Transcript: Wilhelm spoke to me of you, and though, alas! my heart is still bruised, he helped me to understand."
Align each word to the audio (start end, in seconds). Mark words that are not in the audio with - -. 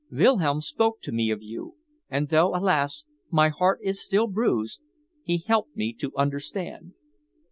Wilhelm 0.11 0.61
spoke 0.61 0.99
to 1.01 1.11
me 1.11 1.29
of 1.29 1.43
you, 1.43 1.75
and 2.09 2.29
though, 2.29 2.55
alas! 2.55 3.05
my 3.29 3.49
heart 3.49 3.77
is 3.83 4.03
still 4.03 4.25
bruised, 4.25 4.79
he 5.23 5.37
helped 5.37 5.75
me 5.77 5.93
to 5.93 6.11
understand." 6.17 6.95